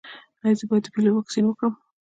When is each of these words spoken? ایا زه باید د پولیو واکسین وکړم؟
ایا 0.43 0.57
زه 0.59 0.65
باید 0.69 0.83
د 0.85 0.87
پولیو 0.93 1.15
واکسین 1.17 1.45
وکړم؟ 1.45 1.73